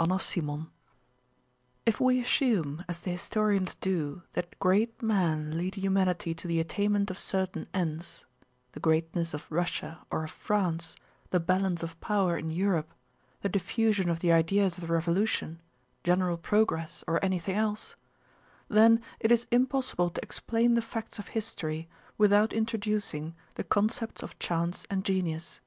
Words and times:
CHAPTER 0.00 0.40
II 0.40 0.66
If 1.86 2.00
we 2.00 2.20
assume 2.20 2.84
as 2.88 2.98
the 3.02 3.12
historians 3.12 3.76
do 3.76 4.24
that 4.32 4.58
great 4.58 5.00
men 5.00 5.56
lead 5.56 5.76
humanity 5.76 6.34
to 6.34 6.48
the 6.48 6.58
attainment 6.58 7.12
of 7.12 7.18
certain 7.20 7.68
ends—the 7.72 8.80
greatness 8.80 9.34
of 9.34 9.46
Russia 9.52 10.04
or 10.10 10.24
of 10.24 10.32
France, 10.32 10.96
the 11.30 11.38
balance 11.38 11.84
of 11.84 12.00
power 12.00 12.36
in 12.36 12.50
Europe, 12.50 12.92
the 13.42 13.48
diffusion 13.48 14.10
of 14.10 14.18
the 14.18 14.32
ideas 14.32 14.76
of 14.78 14.82
the 14.82 14.92
Revolution, 14.92 15.60
general 16.02 16.38
progress, 16.38 17.04
or 17.06 17.24
anything 17.24 17.54
else—then 17.54 19.00
it 19.20 19.30
is 19.30 19.46
impossible 19.52 20.10
to 20.10 20.22
explain 20.24 20.74
the 20.74 20.82
facts 20.82 21.20
of 21.20 21.28
history 21.28 21.88
without 22.18 22.52
introducing 22.52 23.36
the 23.54 23.62
conceptions 23.62 24.24
of 24.28 24.36
chance 24.40 24.84
and 24.90 25.04
genius. 25.04 25.60